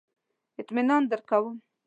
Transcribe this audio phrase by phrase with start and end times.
[0.61, 1.55] اطمینان درکوم.